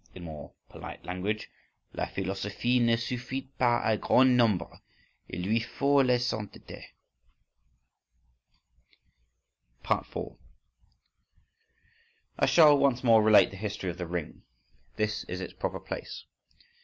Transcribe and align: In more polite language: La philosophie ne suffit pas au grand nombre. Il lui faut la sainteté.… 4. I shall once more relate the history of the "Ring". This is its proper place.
In 0.15 0.23
more 0.23 0.53
polite 0.67 1.05
language: 1.05 1.47
La 1.93 2.07
philosophie 2.07 2.79
ne 2.79 2.95
suffit 2.95 3.55
pas 3.59 3.85
au 3.85 3.97
grand 3.99 4.25
nombre. 4.35 4.81
Il 5.29 5.43
lui 5.43 5.59
faut 5.59 6.01
la 6.03 6.17
sainteté.… 6.17 6.83
4. 9.87 10.37
I 12.39 12.45
shall 12.47 12.79
once 12.79 13.03
more 13.03 13.21
relate 13.21 13.51
the 13.51 13.57
history 13.57 13.91
of 13.91 13.99
the 13.99 14.07
"Ring". 14.07 14.41
This 14.95 15.23
is 15.25 15.39
its 15.39 15.53
proper 15.53 15.79
place. 15.79 16.25